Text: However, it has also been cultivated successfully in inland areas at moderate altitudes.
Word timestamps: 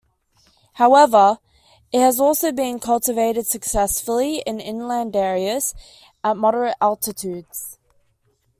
However, 0.73 1.37
it 1.91 1.99
has 1.99 2.19
also 2.19 2.51
been 2.51 2.79
cultivated 2.79 3.45
successfully 3.45 4.39
in 4.47 4.59
inland 4.59 5.15
areas 5.15 5.75
at 6.23 6.37
moderate 6.37 6.75
altitudes. 6.81 7.77